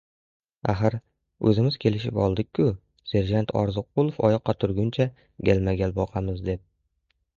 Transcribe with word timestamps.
—Axir, 0.71 0.95
o‘zimiz 1.49 1.75
kelishib 1.83 2.17
edik-ku, 2.27 2.65
serjant 3.11 3.53
Orziqulov 3.61 4.19
oyoqqa 4.31 4.57
turguncha 4.65 5.09
galma-gal 5.51 5.95
boqamiz 6.01 6.43
deb. 6.49 6.65